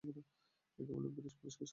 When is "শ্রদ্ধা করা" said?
1.39-1.69